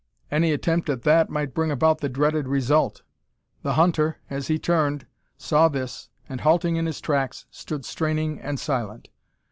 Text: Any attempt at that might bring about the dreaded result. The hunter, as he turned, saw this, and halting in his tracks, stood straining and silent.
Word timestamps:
Any 0.31 0.51
attempt 0.51 0.89
at 0.89 1.03
that 1.03 1.29
might 1.29 1.53
bring 1.53 1.69
about 1.69 1.99
the 1.99 2.09
dreaded 2.09 2.47
result. 2.47 3.03
The 3.61 3.73
hunter, 3.73 4.17
as 4.31 4.47
he 4.47 4.57
turned, 4.57 5.05
saw 5.37 5.67
this, 5.67 6.09
and 6.27 6.41
halting 6.41 6.75
in 6.75 6.87
his 6.87 6.99
tracks, 7.01 7.45
stood 7.51 7.85
straining 7.85 8.39
and 8.39 8.59
silent. 8.59 9.09